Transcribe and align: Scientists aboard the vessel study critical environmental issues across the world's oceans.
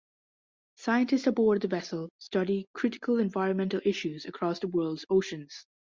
Scientists 0.73 1.27
aboard 1.27 1.61
the 1.61 1.67
vessel 1.67 2.09
study 2.17 2.67
critical 2.73 3.19
environmental 3.19 3.79
issues 3.85 4.25
across 4.25 4.57
the 4.57 4.67
world's 4.67 5.05
oceans. 5.11 5.67